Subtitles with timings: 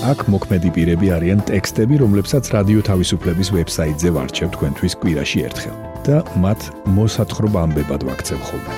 [0.00, 5.76] აქ მოქმედი პირები არიან ტექსტები, რომლებსაც რადიო თავისუფლების ვებსაიტზე ვარჩევ თქვენთვის კვირაში ერთხელ
[6.06, 6.60] და მათ
[6.96, 8.72] მოსათხრობ ამბებად ვაქცევ ხოლმე.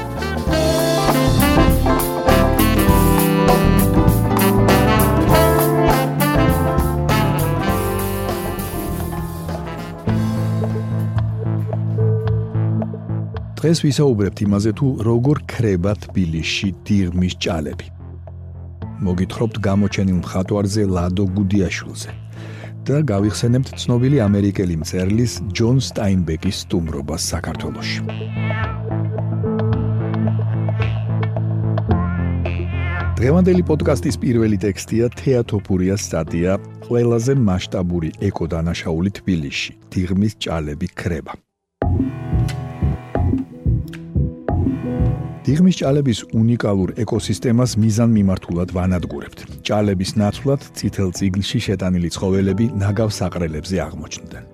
[13.62, 18.01] დღეს ვისაუბრებთ იმაზე თუ როგორ ქრება თბილისში დიღმის ჭალები.
[19.02, 22.12] მოგითხრობთ გამოჩენილ მხატვარზე ლადო გუდიაშვილზე
[22.86, 28.00] და გავიხსენებთ ცნობილი ამერიკელი მწერლის ჯონ სტაინბეკის სტუმრობას საქართველოში.
[33.18, 39.72] დღევანდელი პოდკასტის პირველი ტექსტია თეატოფურიას სტატია ყველაზე მასშტაბური ეკოდანაშაული თბილისში.
[39.94, 41.38] დიღმის ჭალები ქრება.
[45.52, 49.40] დიღმის ჭალების უნიკალურ ეკოსისტემას მიზანმიმართულად ვანადგურებთ.
[49.68, 54.44] ჭალების ნაცვლად წითელ წიგნში შეტანილი ცხოველები ნაგავ საყრელებზე აღმოჩნდნენ.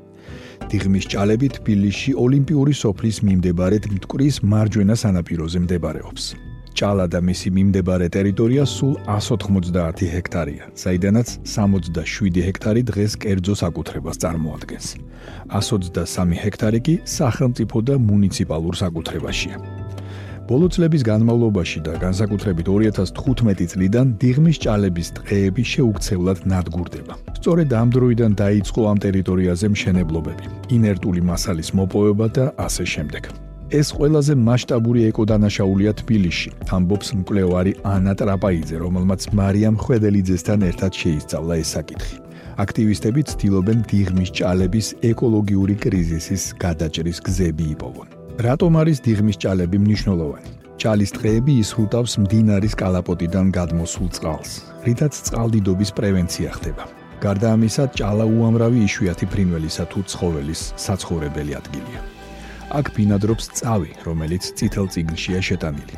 [0.71, 6.25] დიღმის ჭალები თბილისში ოლიმპიური სოფლის მიმდებარედ მტკვრის მარჯვენა სანაპიროზე მდებარეობს.
[6.75, 14.87] ჭალა და მისი მიმდებარე ტერიტორია სულ 190 ჰექტარია, საიდანაც 67 ჰექტარი დღეს კერძო საკუთრებას წარმოადგენს.
[15.47, 19.87] 123 ჰექტარი კი სახელმწიფო და მუნიციპალურ საკუთრებაშია.
[20.49, 27.15] ბოლო წლების განმავლობაში და განსაკუთრებით 2015 წლიდან დიღმის ჭალების ტყეები შეუქცევლად ნადგურდება.
[27.37, 30.45] სწორედ ამ დროიდან დაიწყო ამ ტერიტორიაზე მშენებლობები,
[30.77, 33.23] ინერტული მასალის მოპოვება და ასე შემდეგ.
[33.69, 41.69] ეს ყველაზე მასშტაბური ეკოდანაშაულია თბილისში, ამბობს მკვლევარი ანა ტრაპაიძე, რომელმაც მარიამ ხვედელიძესთან ერთად შეისწავლა ეს
[41.77, 42.17] საკითხი.
[42.65, 48.18] აქტივისტები ცდილობენ დიღმის ჭალების ეკოლოგიური კრიზისის გადაჭრის გზები იპოვონ.
[48.39, 50.51] რატომ არის დიღმის ჭალები მნიშვნელოვანი?
[50.79, 54.53] ჭალის ტყეები ისრუტავს მდინარის კალაპოტიდან გადმოსულ წყალს,
[54.87, 56.85] რითაც წყალდიდობის პრევენცია ხდება.
[57.19, 62.01] გარდა ამისა, ჭალა უამრავი იშვიათი ფრინველისა თუ ცხოველის საცხოვრებელი ადგილია.
[62.79, 65.97] აქ ბინადრობს წავი, რომელიც წითელ წიგნშია შეტანილი.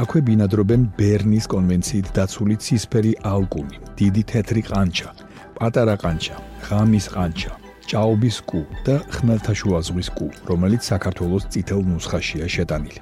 [0.00, 5.08] აქვე ბინადრობენ ბერნის კონვენციით დაცული ცისფერი ალკუნი, დიდი თეთრი ყანჩა,
[5.56, 6.36] პატარა ყანჩა,
[6.68, 7.52] ღამის ყანჩა,
[7.90, 13.00] ჭაობის კუ და ხმელთაშუა ზღვის კუ, რომელიც საქართველოს წითელ ნუსხაშია შეტანილი.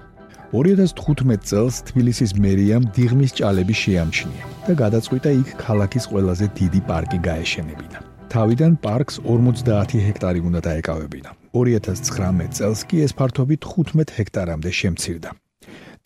[0.52, 7.98] 2015 წელს თბილისის მერიამ დიღმის ჭალები შეამჩნია და გადაწყვიტა იქ ქალაქის ყველაზე დიდი პარკი გაეშენებინა.
[8.32, 11.30] თავიდან პარკს 50 ჰექტარი უნდა დაეკავებინა.
[11.52, 15.30] 2019 წელს კი ეს ფართობი 15 ჰექტარამდე შემცირდა.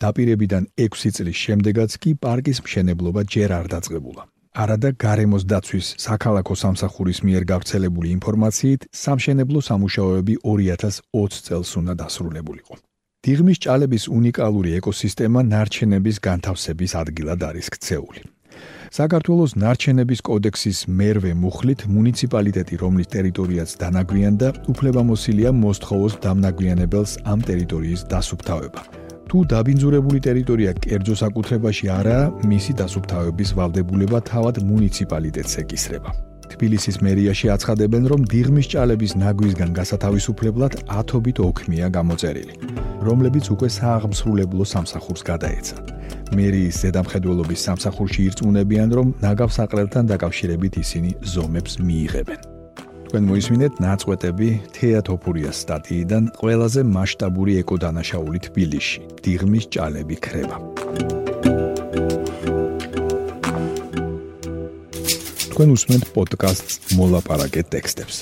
[0.03, 4.32] დაპირებიდან 6 წლის შემდეგაც კი პარკის მშენებლობა ჯერ არ დაწყებულა.
[4.53, 12.73] არადა გარემოს დაცვის საქალაქო სამსახურის მიერ გავრცელებული ინფორმაციით სამშენებლო სამუშაოები 2020 წელს უნდა დასრულებულიყო.
[13.25, 18.21] დიღმის ჭალების უნიკალური ეკოსისტემა ნარჩენების განთავსების ადგილად არის ქცეული.
[18.93, 29.02] საქართველოს ნარჩენების კოდექსის მერვე მუხლით მუნიციპალიტეტი, რომლის ტერიტორიაც დანაგვიანდა, უფლებამოსილია მოსთხოვოს დამნაგვიანებელს ამ ტერიტორიის დასუფთავება.
[29.29, 36.11] თუ დაბინძურებული ტერიტორია კერძო საკუთრებაში არაა, მისი დასუფთავების ვალდებულება თავად მუნიციპალიტეტს ეკისრება.
[36.53, 42.55] თბილისის მერიაში აცხადებენ, რომ დიღმის ჭალების ნაგვისგან გასათავისუფლებლად ათობით ოქმია გამოწერილი,
[43.07, 45.77] რომლებიც უკვე სააღმსრულებლო სამსახურს გადაეცა.
[46.37, 52.62] მერიის ზედამხედველობის სამსახურში ირწმუნებიან, რომ ნაგავსაყრელთან დაკავშირებით ისინი ზომებს მიიღებენ.
[53.13, 60.57] თქვენ მოისმინეთ ნაწყვეტები თეატოფურიას სტატიიდან ყველაზე მასშტაბური ეკოდანაშაული თბილისში დიღმის ჭალები ქრება.
[65.53, 68.17] თქვენ უსმენთ პოდკასტს მოლაპარაკე ტექსტებს.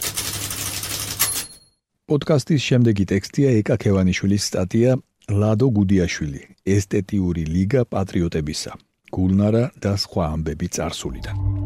[2.11, 4.99] პოდკასტის შემდეგი ტექსტია ეკა ქევანიშვილის სტატია
[5.31, 6.43] ლადო გუდიაშვილი
[6.75, 8.71] ესთეტიური ლიგა პატრიოტებისა
[9.15, 11.60] გულნარა და სხვა ამბები царსულიდან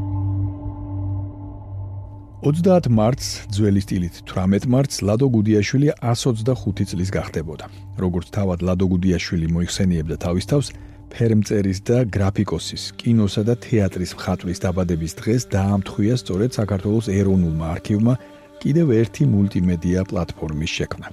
[2.45, 7.65] 30 მარტს, ძველი სტილით 18 მარტს ლადო გუდიაშვილი 125 წლის გახდებოდა.
[7.97, 10.67] როგორც თავად ლადო გუდიაშვილი მოიხსენიებდა თავის თავს,
[11.09, 18.13] ფერმწერის და გრაფიკოსის, კინოსა და თეატრის მხატვრის დაბადების დღეს დაამთხვია სწორედ საქართველოს ეროვნულმა არქივმა
[18.61, 21.07] კიდევ ერთი მულტიმედია პლატფორმის შექმნა,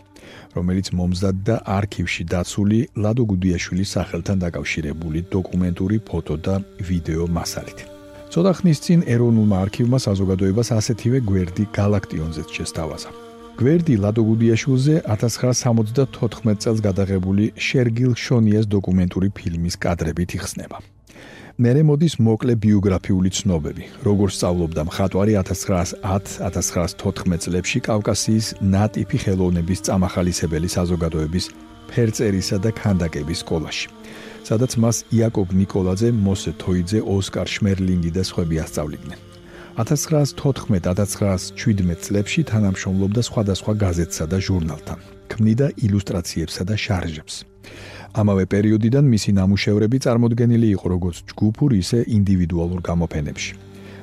[0.52, 6.54] რომელიც მომზადდა არქივში დაცული ლადო გუდიაშვილის სახელთან დაკავშირებული დოკუმენტური ფოტო და
[6.88, 7.91] ვიდეო მასალით.
[8.32, 13.10] ცოტა ხნის წინ ეროვნულმა არქივმა საზოგადოებას ასეთივე გვერდი galaktionზეც შესთავაზა.
[13.60, 20.80] გვერდი ლადო გუდიაშვილზე 1974 წელს გადაღებული შერგილ შონიას დოკუმენტური ფილმის კადრებით იხსნება.
[21.60, 23.84] მერე მოდის მოკლე ბიოგრაფიული ცნობები.
[24.08, 31.44] როგორც სწავლობდა მხატვარი 1910-1914 წლებში კავკასიის ნატიფი ხელოვნების წამახალისებელი საზოგადოების
[31.92, 33.86] ფერწერისა და ქანდაკების სკოლაში.
[34.48, 39.18] სადაც მას იაკობ ნიკოლაძე, მოსე თოიძე, ოსკარ შმერლინგი და სხვები ასწავლიდნენ.
[39.78, 44.98] 1914-1917 წლებში თანამშრომლობდა სხვადასხვა გაზეთსა და ჟურნალთან.
[45.32, 47.34] ქმნიდა ილუსტრაციებსა და შარჟებს.
[48.12, 53.52] ამავე პერიოდიდან მისი ნამუშევრები წარმოდგენილი იყო როგორც ჯგუფურ, ისე ინდივიდუალურ გამოფენებში.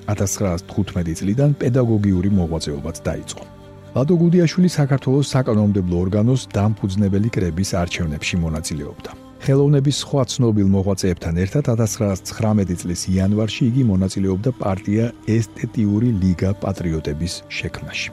[0.10, 3.60] 1915 წლიდან პედაგოგიური მოღვაწეობაც დაიწყო.
[3.96, 9.29] ლადო გუდიაშვილი საქართველოს საკანონმდებლო ორგანოს დამფუძნებელი კრების არჩევნებში მონაწილეობდა.
[9.40, 15.06] ხელოვნების სხვა ცნობილ მოღვაწეებთან ერთად 1919 წლის იანვარში იგი მონაწილეობდა პარტია
[15.36, 18.12] ესტეტიური ლიგა პატრიოტების შექმნაში.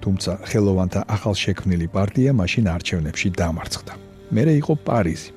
[0.00, 3.92] თუმცა ხელოვანთა ახალშექმნილი პარტია მაშინ არჩევნებში დამარცხდა.
[4.30, 5.30] მერე იყო პარიზი.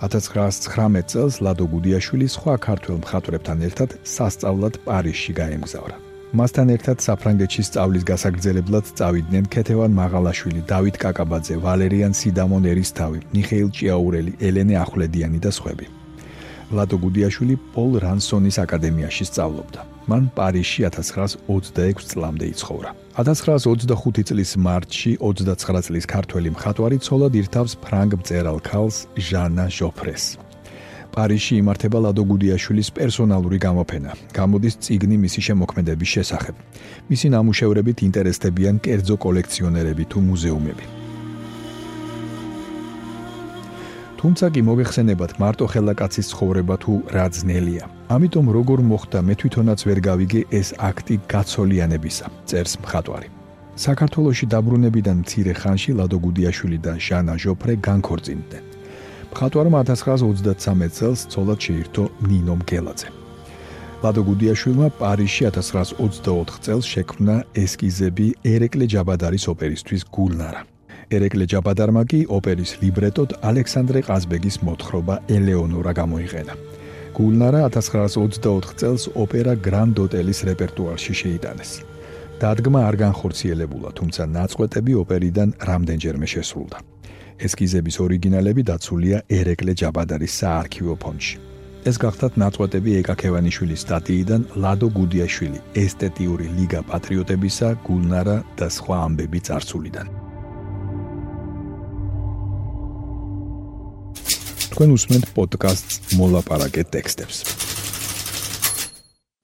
[0.00, 6.09] 1919 წელს ლადო გუდიაშვილი სხვა ქართველ მხატვრებთან ერთად სასწავლად პარიზში გაემგზავრა.
[6.30, 14.32] მასთან ერთად საფრანგეთში სწავლის გასაგრძელებლად წავიდნენ ქეთევან მაღალაშვილი, დავით კაკაბაძე, ვალერიან სიდამონ ერისთავი, მიხეილ ჭიაურელი,
[14.38, 15.86] ელენე ახვლედიანი და სხვები.
[16.70, 19.80] ლადო გუდიაშვილი პოლ რანსონის აკადემიაში სწავლობდა.
[20.06, 22.90] მან პარიზში 1926 წლამდე იცხოვრა.
[23.18, 30.49] 1925 წლის მარტში 29 წლის ქართველი მხატვარი ცოლად ირთავს ფრანგ მწერალ ქალს ჟანა ჟოფრეს.
[31.14, 34.10] პარიზში იმართება ლადო გუდიაშვილის პერსონალური გამოფენა.
[34.38, 36.54] გამოდის ციგნი მისი შემოქმედების შესახებ.
[37.10, 40.84] მისი ნამუშევრებით ინტერესდებიან კერძო კოლექციონერები თუ მუზეუმები.
[44.20, 47.84] თუმცა კი მოგეხსენებათ მარტო ხელაკაცის ცხოვრება თუ რა ძნელია.
[48.14, 53.28] ამიტომ როგორ მოხდა მე თვითონაც ვერ გავიგე ეს აქტი გაცოლიანებისა, წერს მხატვარი.
[53.80, 58.69] საქართველოსი დაბრუნებიდან მცირე ხანში ლადო გუდიაშვილი და ჟანა ჟოფრე განქორწინდნენ.
[59.32, 63.08] მხატვარმა 1933 წელს ცოლად შეირთო ნინო მგელაძე.
[64.02, 70.62] ლადო გუდიაშვილმა პარიზში 1924 წელს შექმნა ესკიზები ერეკლე ჯაბადარის ოპერისთვის გულნარა.
[71.16, 76.54] ერეკლე ჯაბადარმა კი ოპერის ლიბრეტოდ ალექსანდრე ყაზბეგის მოთხრობა ელეონორა გამოიყენა.
[77.16, 81.70] გულნარა 1924 წელს ოპერა გრანდ ოტელის რეპერტუარში შეიტანეს.
[82.40, 86.78] დადგმა არ განხორციელებულა, თუმცა ნაწყვეტები ოპერიდან რამდენჯერმე შესრულდა.
[87.46, 91.36] ესკიზების ორიგინალები დაცულია ერეკლე ჯაბადარის საარქივო ფონდში.
[91.88, 100.06] ეს გახდათ ნაწყვეტები ეკაკევანიშვილის სტატიიდან ლადო გუდიაშვილი ესტეტიური ლიგა პატრიოტებისა გულნარა და სხვა ამბები წარსულიდან.
[104.72, 107.36] თქვენ უსმენთ პოდკასტს მოლაპარაკე ტექსტებს.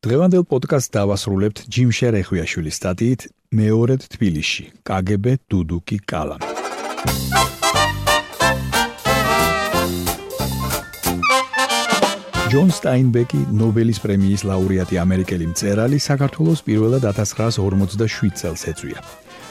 [0.04, 3.20] დღევანდელ პოდკასტს დავასრულებთ ჯიმ შერეხვიაშვილის სტატიით
[3.58, 4.64] მეორედ თბილისში.
[4.86, 6.42] კგბ დუდუკი კალამ.
[12.56, 19.02] ჯონ სტაინბეკი ნობელის პრემიის ლაურეატი ამერიკელი მწერალი საქართველოს პირველად 1947 წელს ეწვია.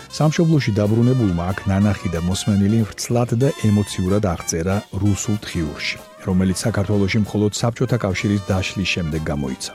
[0.10, 7.52] სამშობლოში დაბრუნებულმა აქ ნანახი და მოსმენილი ვრცლად და ემოციურად აღწერა რუსულ თხიურში, რომელიც საქართველოში მხოლოდ
[7.62, 9.74] საბჭოთა კავშირის დაშლის შემდეგ გამოიცა.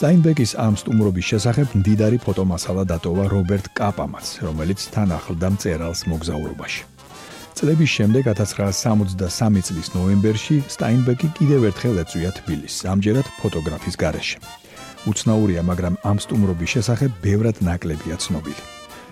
[0.00, 6.99] სტაინბეკის ამ სტუმრობის შესახებ მდიდარი ფოტომასალა დატოვა რობერტ კაპამაც, რომელიც თან ახლდა მწერალს მოგზაურობაში.
[7.58, 14.38] წლების შემდეგ 1963 წლის ნოემბერში სტაინბეკი კიდევ ერთხელ ეწვია თბილისს, ამჯერად ფოტოგრაფის გარეშე.
[15.10, 18.62] უცნაურია, მაგრამ ამ სტუმრობის შესახებ ბევრად ნაკლებია ცნობილი.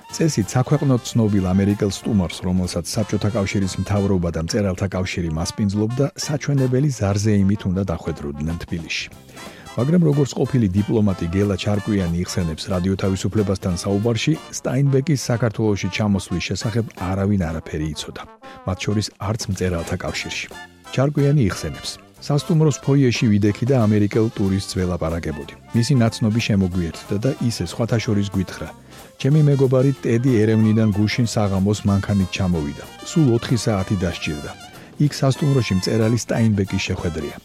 [0.09, 7.63] წესით საქვეყნოდ ცნობილ ამერიკელ სტუმარს, რომელსაც საბჭოთა კავშირის მთავრობა და მწერალთა კავშირი მასპინძლობდა, საჩვენებელი ზარზეიმით
[7.69, 9.09] უნდა დახვედროდნენ თბილისში.
[9.79, 17.43] მაგრამ როგორც ყოფილი დიპლომატი გელა ჩარკვიანი იხსენებს რადიო თავისუფლებასთან საუბარში, სტაინბეკის საქართველოსში ჩამოსვლის შესახებ არავინ
[17.47, 18.23] არაფერი იცოდა.
[18.67, 20.47] მათ შორის არც მწერალთა კავშირში.
[20.91, 21.91] ჩარკვიანი იხსენებს:
[22.27, 25.55] სასტუმროს ფოიეში ვიდექი და ამერიკელ ტურისტს ველაპარაკებოდი.
[25.79, 28.69] მისი ნაცნობი შემოგვიერთდა და ისე სხვათა შორის გვითხრა:
[29.23, 32.85] ჩემი მეგობარი ტედი ერევნიდან გუშინ საღამოს მანქანით ჩამოვიდა.
[33.07, 34.51] სულ 4 საათი დასჭირდა.
[34.99, 37.37] იქ სასტუმროში მწერალი სტაინბეკი შეხვედრია.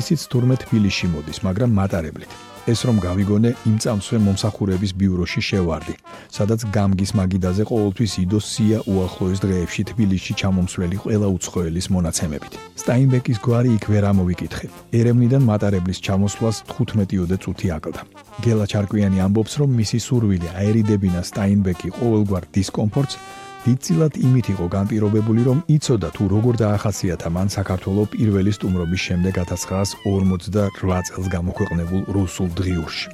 [0.00, 2.32] ისიც თურმე თბილისში მოდის, მაგრამ მატარებლით.
[2.64, 5.94] ეს რომ გავიგონე, იმ წამსვე მომსახურების ბიუროში შევარდი,
[6.32, 12.52] სადაც გამგის მაგიდაზე ყოველთვის იდო სია უახლოეს დღეებში თბილისში ჩამომსვლელი ყველა უცხოელის მონაცემებით.
[12.80, 14.66] სტაინბეკის გვარი იქ ვერ ამოვიკითხე.
[14.96, 18.00] ერევნიდან მატარებლის ჩამოსვლას 15-ოდე წუთი აკლდა.
[18.44, 25.58] გელა ჩარკვიანი ამბობს, რომ მისი სურვილი აერიდებინა სტაინბეკი ყოველგვარ დისკომფორტს დიდწილად იმით იყო განპირობებული, რომ
[25.72, 33.08] იცოდა თუ როგორ დაახასიათა მან საქართველოს პირველი სტუმრობის შემდეგ 1948 წელს გამოქვეყნებულ რუსულ დღიურში.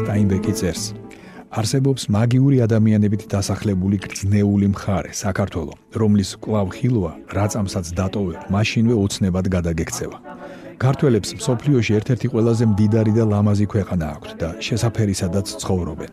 [0.00, 0.84] სტაინბეკი წერს:
[1.52, 10.35] არსებობს მაგიური ადამიანებით დასახლებული გრძნეული მხარე საქართველოს, რომლის კლავ ხილვა რაწამსაც დატოვებ, მაშინვე ოცნებად გადაგექცევა.
[10.76, 16.10] ქართველებს სოფლიოში ერთ-ერთი ყველაზე მდიდარი და ლამაზი ქვეყანა აქვთ და შესაფერისადაც ცხოვრობენ.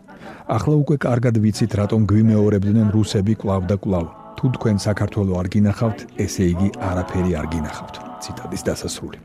[0.58, 4.08] ახლა უკვე კარგად ვიცით, რატომ გვიმეორებდნენ რუსები კლავ და კლავ.
[4.40, 7.96] თუ თქვენ საქართველოს არ გინახავთ, ესე იგი არაფერი არ გინახავთ.
[8.24, 9.18] ციტადის დასასრული.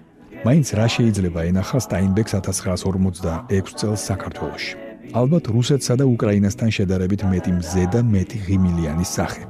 [0.47, 4.73] მაინც რა შეიძლება ენახა სტაინბეკს 1946 წელს საქართველოში?
[5.21, 9.43] ალბათ რუსეთსა და უკრაინასთან შედარებით მეტი მზე და მეტი ღიმილიანი სახე.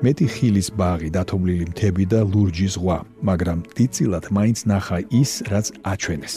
[0.00, 6.36] მეტი ხილის ბაღი, დათოვლილი მთები და ლურჯი ზღვა, მაგრამ დიწილად მაინც ნახა ის, რაც აჩვენეს.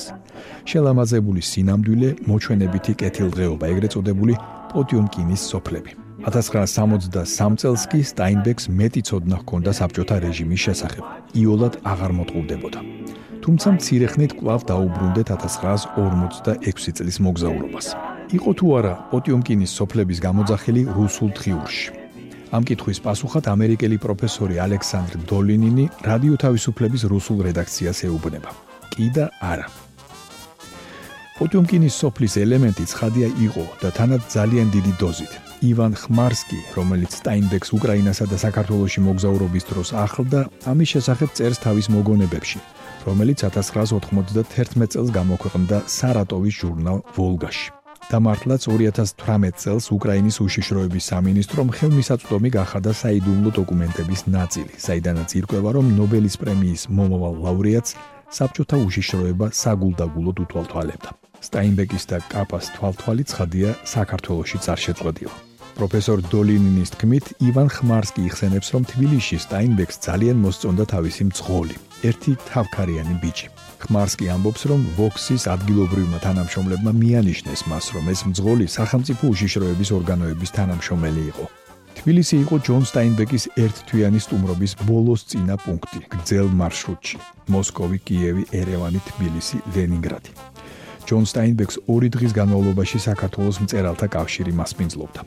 [0.68, 4.34] შელამაზებული სინამდვილე, მოჩვენებითი კეთილდღეობა, ეგრეთ წოდებული
[4.74, 5.92] პოტიუმკინის სოფლები.
[6.28, 11.04] 1963 წელს კი სტაინბეკს მეტი ცოდნა ჰქონდა საბჭოთა რეჟიმის შესახებ.
[11.40, 12.80] იოლად აღარ მოტყუდებოდა.
[13.44, 17.88] თუმცა მცირე ხნით კვლავ დაუბრუნდეთ 1946 წლის მოგზაურობას.
[18.38, 22.03] იყო თუ არა პოტიუმკინის სოფლების გამოძახილი რუსულ თხიურში.
[22.54, 28.54] ამ კითხვის პასუხად ამერიკელი პროფესორი ალექსანდრ დოლინინი რადიო თავისუფლების რუსულ რედაქციას ეუბნება.
[28.94, 29.66] კი და არა.
[31.34, 35.34] პოტიუმკინის სოფლის ელემენტი ცხადია იყო და თანაც ძალიან დიდი დოზით.
[35.64, 42.60] ივან ხმარსკი, რომელიც სტაინბეკს უკრაინასა და საქართველოსში მოგზაურობის დროს ახლდა, ამის შესახებ წერს თავის მოგონებებში,
[43.08, 47.83] რომელიც 1991 წელს გამოქვეყნდა სარატოვის ჟურნალ ვოლგაში.
[48.14, 55.88] და მართლაც 2018 წელს უკრაინის უშიშროების სამინისტრომ ხელმისაწვდომი გახადა საიდუმლო დოკუმენტების ნაწილი, საიდანაც ირკვევა, რომ
[55.98, 57.96] ნობელის პრემიის მომავალ ლაურეატს
[58.38, 61.10] საბჭოთა უშიშროება საგულდაგულოდ უთვალთვალებდა.
[61.42, 65.36] სტაინბეკის და კაპას თვალთვალი ცხადია საქართველოსი წარშეწყვეტილა.
[65.74, 73.16] პროფესორ დოლინინის თქმით, ივან ხმარსკი იხსენებს, რომ თბილისში სტაინბეკს ძალიან მოსწონდა თავისი მძღოლი, ერთი თავქარიანი
[73.26, 73.48] ბიჭი.
[73.84, 81.24] ხმარსკი ამბობს, რომ ვოქსის ადგილობრივმა თანამშრომლებმა მიანიშნეს მას, რომ ეს მძღოლი სახელმწიფო უშიშროების ორგანოების თანამშრომელი
[81.32, 81.46] იყო.
[81.98, 87.18] თბილისი იყო ჯონ სტაინბეკის ერთთვიანი სტუმრობის ბოლოს წინა პუნქტი გრძელ მარშრუტში:
[87.54, 90.32] მოსკოვი, კიევი, ერევანი, თბილისი, ლენინგრადი.
[91.08, 95.22] ჯონ სტაინბეკს ორი დღის განმავლობაში საქართველოს მწერალთა კავშირი მასპინძლობდა.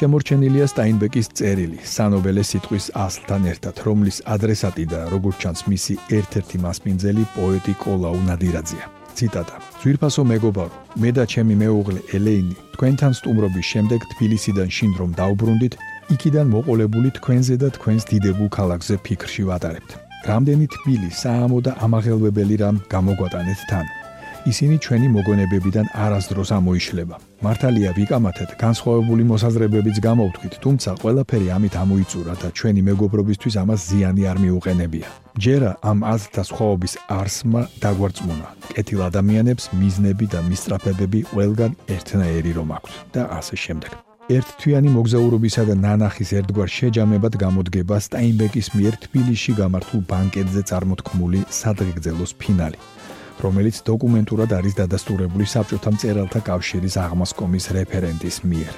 [0.00, 7.24] შემორჩენილია სტაინბეკის წერილი სანობელე სიტყვის ასლთან ერთად, რომლის ადრესატი და როგორც ჩანს მისი ერთ-ერთი მასპინძელი
[7.36, 8.86] პოეტი კოლაუ ნადირაძეა.
[9.18, 15.74] ციტატა: "ძვირფასო მეგობარო, მე და ჩემი მეუღლე ელეინი თქვენთან სტუმრობის შემდეგ თბილისიდან შინდრომ დაუბრუნდით,
[16.14, 19.90] იქიდან მოყოლებული თქვენზე და თქვენს დიდებულ ქალაქზე ფიქრში ვატარებთ.
[20.30, 23.99] რამდენი თბილი, საამო და ამაღელვებელი რამ გამოგვატანეთ თან?"
[24.46, 27.16] ისინი ჩვენი მოგონებებიდან არასდროს ამოიშლება.
[27.44, 34.38] მართალია ვიკამათეთ განსხვავებული მოსაზრებებიც გამოვთქვით, თუმცა ყველაფერი ამით ამოიწურა და ჩვენი მეგობრობისთვის ამას ზიანი არ
[34.44, 35.08] მიუყენებია.
[35.44, 38.46] ჯერა ამ აზრთა სხვაობის არსმა დაგვარწმუნა.
[38.72, 43.92] კეთილ ადამიანებს მიზნები და მისწრაფებები ყველგან ერთნაირი რომ აქვთ და ასე შემდეგ.
[44.30, 52.78] ერთთვიანი მოგზაურობისა და ნანახის ერთგვარ შეჯამებად გამოდგება სტაინბეკის მიერ თბილისში გამართულ ბანკეტზე წარმოთქმული სადღეგრძელოს ფინალი.
[53.44, 58.74] რომელიც დოკუმენტურად არის დადასტურებული საბჭოთა მწერალთა კავშირის აღმასკომის რეფერენტის მიერ.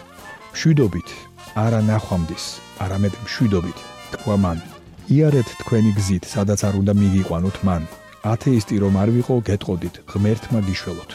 [0.52, 1.08] მშვიდობით,
[1.64, 2.44] არა ნახვამდის,
[2.84, 3.78] არამედ მშვიდობით,
[4.14, 4.58] თქვა მან.
[5.10, 7.82] იარეთ თქვენი გზით, სადაც არ უნდა მიგიყვანოთ მან.
[8.22, 11.12] ათეისტი რომ არ ვიყო, გეტყოდით, ღმერთმა გიშველოთ.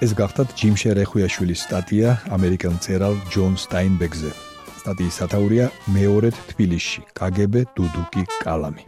[0.00, 4.30] ეს გახდათ ჯიმ შერეხვიაშვილის სტატია ამერიკელ მწერალ ჯონ სტაინბეგზე.
[4.80, 8.84] სტატიის სათაურია მეორედ თბილისში, კგბ დუდუკი კალამი.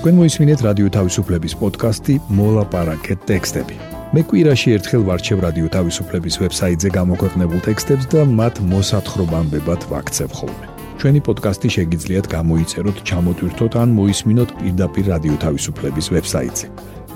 [0.00, 3.76] თქვენ მოისმინეთ რადიო თავისუფლების პოდკასტი მოლაპარაკე ტექსტები.
[4.16, 10.66] მე კვირაში ერთხელ ვარჩევ რადიო თავისუფლების ვებსაიტზე გამოქვეყნებულ ტექსტებს და მათ მოსათხრობამდებად ვაქცევ ხოლმე.
[11.00, 16.66] ჩვენი პოდკასტი შეგიძლიათ გამოიწეროთ, ჩამოტვირთოთ ან მოისმინოთ პირდაპირ რადიო თავისუფლების ვებსაიტზე.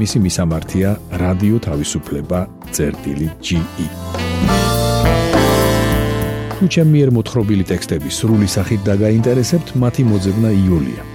[0.01, 0.89] მისი მისამართია
[1.25, 3.89] რადიო თავისუფლება.ge.
[6.61, 11.15] თუ ჩემი მიერ მოთხრობილი ტექსტები სრული სახით დაგაინტერესებთ, მათი მოძებნა იულია.